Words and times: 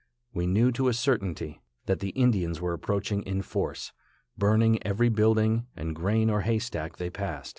We 0.33 0.47
knew 0.47 0.71
to 0.71 0.87
a 0.87 0.95
certainty 0.95 1.61
that 1.85 1.99
the 1.99 2.09
Indians 2.09 2.59
were 2.59 2.73
approaching 2.73 3.21
in 3.21 3.43
force, 3.43 3.91
burning 4.35 4.79
every 4.83 5.09
building 5.09 5.67
and 5.75 5.95
grain 5.95 6.27
or 6.27 6.41
hay 6.41 6.57
stack 6.57 6.97
they 6.97 7.11
passed. 7.11 7.49